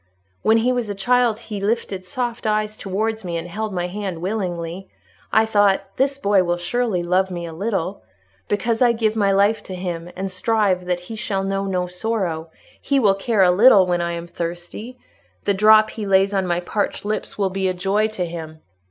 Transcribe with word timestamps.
When 0.41 0.57
he 0.57 0.71
was 0.73 0.89
a 0.89 0.95
child 0.95 1.37
he 1.37 1.61
lifted 1.61 2.07
soft 2.07 2.47
eyes 2.47 2.75
towards 2.75 3.23
me, 3.23 3.37
and 3.37 3.47
held 3.47 3.71
my 3.71 3.85
hand 3.85 4.19
willingly: 4.19 4.89
I 5.31 5.45
thought, 5.45 5.95
this 5.97 6.17
boy 6.17 6.41
will 6.43 6.57
surely 6.57 7.03
love 7.03 7.29
me 7.29 7.45
a 7.45 7.53
little: 7.53 8.01
because 8.47 8.81
I 8.81 8.93
give 8.93 9.15
my 9.15 9.31
life 9.31 9.61
to 9.65 9.75
him 9.75 10.09
and 10.15 10.31
strive 10.31 10.85
that 10.85 11.01
he 11.01 11.15
shall 11.15 11.43
know 11.43 11.65
no 11.65 11.85
sorrow, 11.85 12.49
he 12.81 12.99
will 12.99 13.13
care 13.13 13.43
a 13.43 13.51
little 13.51 13.85
when 13.85 14.01
I 14.01 14.13
am 14.13 14.25
thirsty—the 14.25 15.53
drop 15.53 15.91
he 15.91 16.07
lays 16.07 16.33
on 16.33 16.47
my 16.47 16.61
parched 16.61 17.05
lips 17.05 17.37
will 17.37 17.51
be 17.51 17.67
a 17.67 17.73
joy 17.75 18.07
to 18.07 18.25
him... 18.25 18.61